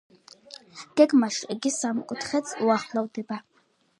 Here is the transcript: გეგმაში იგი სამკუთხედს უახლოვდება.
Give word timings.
გეგმაში 1.01 1.43
იგი 1.55 1.71
სამკუთხედს 1.77 2.57
უახლოვდება. 2.69 3.41